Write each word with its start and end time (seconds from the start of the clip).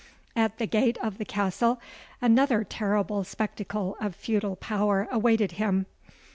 At 0.35 0.57
the 0.57 0.65
gate 0.65 0.97
of 0.97 1.19
the 1.19 1.25
castle 1.25 1.79
another 2.23 2.63
terrible 2.63 3.23
spectacle 3.23 3.95
of 4.01 4.15
feudal 4.15 4.55
power 4.55 5.07
awaited 5.11 5.51
him. 5.51 5.85